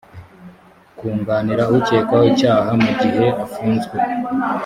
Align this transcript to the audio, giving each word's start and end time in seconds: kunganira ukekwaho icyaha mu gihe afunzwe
kunganira 0.97 1.63
ukekwaho 1.77 2.25
icyaha 2.31 2.71
mu 2.81 2.91
gihe 3.01 3.25
afunzwe 3.43 3.97